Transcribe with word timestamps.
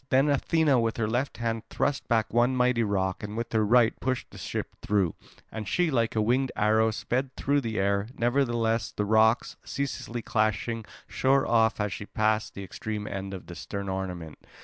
Then 0.09 0.29
Athena 0.29 0.79
with 0.79 0.97
her 0.97 1.07
left 1.07 1.37
hand 1.37 1.61
thrust 1.69 2.07
back 2.07 2.33
one 2.33 2.55
mighty 2.55 2.81
rock 2.81 3.21
and 3.21 3.37
with 3.37 3.53
her 3.53 3.63
right 3.63 3.93
pushed 3.99 4.31
the 4.31 4.39
ship 4.39 4.73
through; 4.81 5.13
and 5.51 5.67
she, 5.67 5.91
like 5.91 6.15
a 6.15 6.21
winged 6.23 6.51
arrow, 6.55 6.89
sped 6.89 7.35
through 7.35 7.61
the 7.61 7.77
air. 7.77 8.07
Nevertheless 8.17 8.91
the 8.91 9.05
rocks, 9.05 9.57
ceaselessly 9.63 10.23
clashing, 10.23 10.85
shore 11.07 11.45
off 11.47 11.79
as 11.79 11.93
she 11.93 12.07
passed 12.07 12.55
the 12.55 12.63
extreme 12.63 13.05
end 13.05 13.31
of 13.31 13.45
the 13.45 13.53
stern 13.53 13.89
ornament. 13.89 14.39